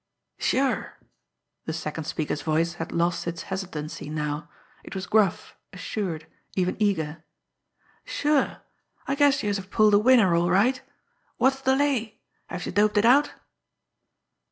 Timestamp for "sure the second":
0.39-2.05